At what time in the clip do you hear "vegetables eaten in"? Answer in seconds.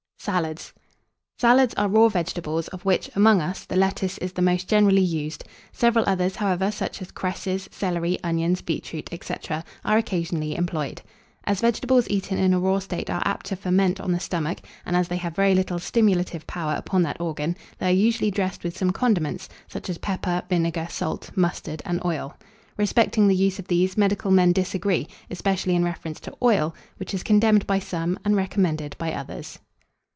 11.59-12.53